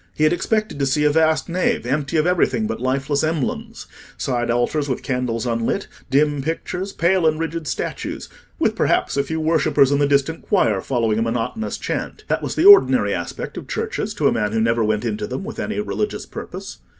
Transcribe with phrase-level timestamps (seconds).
[0.15, 4.89] He had expected to see a vast nave empty of everything but lifeless emblems—side altars
[4.89, 10.07] with candles unlit, dim pictures, pale and rigid statues—with perhaps a few worshippers in the
[10.07, 12.23] distant choir following a monotonous chant.
[12.29, 15.43] That was the ordinary aspect of churches to a man who never went into them
[15.43, 16.79] with any religious purpose.